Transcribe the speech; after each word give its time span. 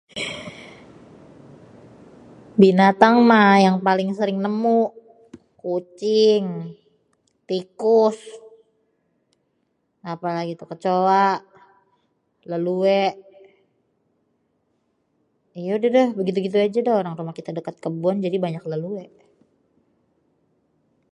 Binatang 2.61 3.15
mah 3.29 3.53
yang 3.65 3.77
paling 3.87 4.09
sering 4.17 4.37
nemu 4.45 4.79
kucing, 5.61 6.43
tikus, 7.47 8.17
apalagi 10.13 10.51
tuh, 10.59 10.67
kecoa, 10.71 11.27
leluwé. 12.51 13.01
Ya 15.67 15.71
udadah 15.79 16.07
begitu-gitu 16.19 16.57
aja 16.65 16.79
orang 17.01 17.13
rumah 17.19 17.37
kita 17.39 17.49
deket 17.57 17.75
kebon 17.83 18.15
jadi 18.25 18.37
banyak 18.45 18.63
leluwé. 18.71 19.05